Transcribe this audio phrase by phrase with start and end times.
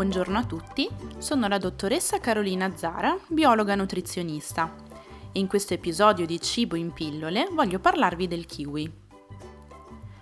[0.00, 0.88] Buongiorno a tutti,
[1.18, 4.74] sono la dottoressa Carolina Zara, biologa nutrizionista
[5.32, 8.90] in questo episodio di Cibo in pillole voglio parlarvi del kiwi.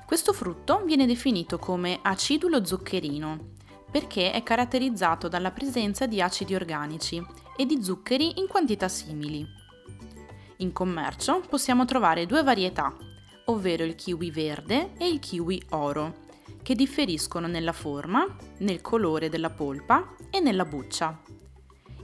[0.04, 3.50] Questo frutto viene definito come acidulo zuccherino
[3.88, 7.24] perché è caratterizzato dalla presenza di acidi organici
[7.56, 9.46] e di zuccheri in quantità simili.
[10.56, 12.92] In commercio possiamo trovare due varietà,
[13.44, 16.26] ovvero il kiwi verde e il kiwi oro,
[16.68, 18.26] che differiscono nella forma,
[18.58, 21.18] nel colore della polpa e nella buccia.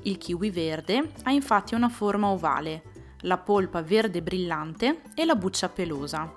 [0.05, 2.83] Il kiwi verde ha infatti una forma ovale,
[3.25, 6.35] la polpa verde brillante e la buccia pelosa,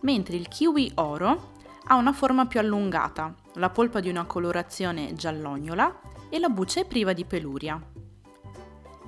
[0.00, 1.52] mentre il kiwi oro
[1.84, 6.84] ha una forma più allungata, la polpa di una colorazione giallognola e la buccia è
[6.84, 7.80] priva di peluria.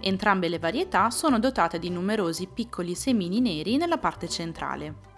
[0.01, 5.16] Entrambe le varietà sono dotate di numerosi piccoli semini neri nella parte centrale.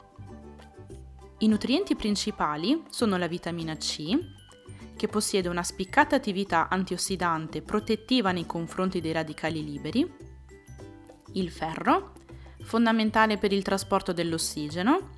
[1.40, 4.18] I nutrienti principali sono la vitamina C,
[4.96, 10.12] che possiede una spiccata attività antiossidante protettiva nei confronti dei radicali liberi,
[11.34, 12.14] il ferro,
[12.62, 15.10] fondamentale per il trasporto dell'ossigeno,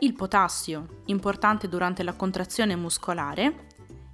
[0.00, 3.68] il potassio, importante durante la contrazione muscolare,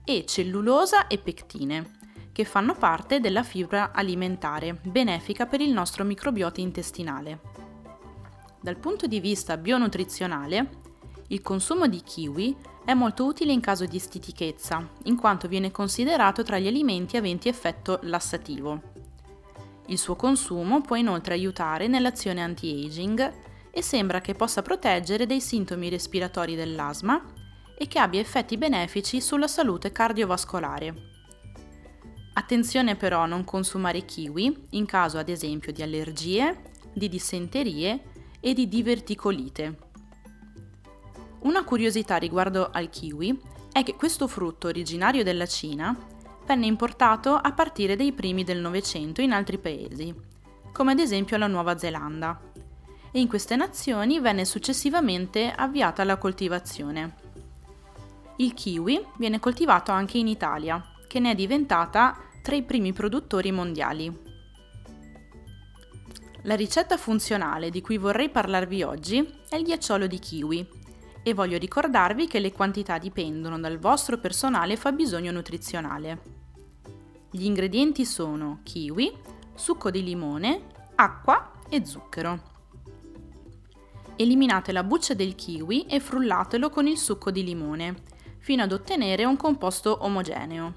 [0.05, 1.99] e cellulosa e pectine,
[2.31, 7.41] che fanno parte della fibra alimentare, benefica per il nostro microbiota intestinale.
[8.61, 10.84] Dal punto di vista bionutrizionale,
[11.29, 16.43] il consumo di kiwi è molto utile in caso di stitichezza, in quanto viene considerato
[16.43, 18.93] tra gli alimenti aventi effetto lassativo.
[19.87, 23.33] Il suo consumo può inoltre aiutare nell'azione anti-aging
[23.71, 27.23] e sembra che possa proteggere dai sintomi respiratori dell'asma
[27.77, 31.13] e che abbia effetti benefici sulla salute cardiovascolare.
[32.35, 38.03] Attenzione però a non consumare kiwi in caso ad esempio di allergie, di dissenterie
[38.41, 39.84] e di diverticolite.
[41.55, 45.97] Una curiosità riguardo al kiwi è che questo frutto originario della Cina
[46.45, 50.13] venne importato a partire dai primi del Novecento in altri paesi,
[50.73, 52.41] come ad esempio la Nuova Zelanda,
[53.13, 57.15] e in queste nazioni venne successivamente avviata la coltivazione.
[58.39, 63.53] Il kiwi viene coltivato anche in Italia, che ne è diventata tra i primi produttori
[63.53, 64.13] mondiali.
[66.43, 70.83] La ricetta funzionale di cui vorrei parlarvi oggi è il ghiacciolo di kiwi,
[71.27, 76.21] e voglio ricordarvi che le quantità dipendono dal vostro personale fabbisogno nutrizionale.
[77.31, 79.11] Gli ingredienti sono kiwi,
[79.55, 82.53] succo di limone, acqua e zucchero.
[84.17, 88.03] Eliminate la buccia del kiwi e frullatelo con il succo di limone,
[88.39, 90.75] fino ad ottenere un composto omogeneo.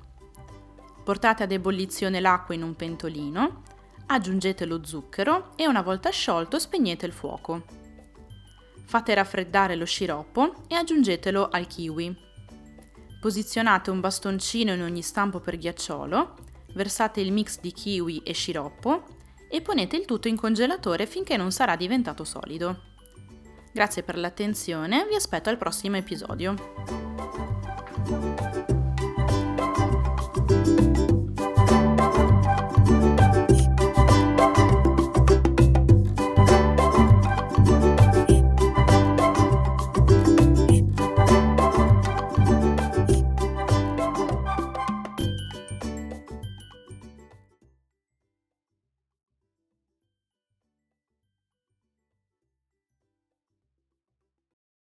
[1.04, 3.64] Portate ad ebollizione l'acqua in un pentolino,
[4.08, 7.87] aggiungete lo zucchero e una volta sciolto spegnete il fuoco.
[8.88, 12.16] Fate raffreddare lo sciroppo e aggiungetelo al kiwi.
[13.20, 16.36] Posizionate un bastoncino in ogni stampo per ghiacciolo,
[16.74, 19.04] versate il mix di kiwi e sciroppo
[19.50, 22.84] e ponete il tutto in congelatore finché non sarà diventato solido.
[23.74, 26.56] Grazie per l'attenzione, vi aspetto al prossimo episodio.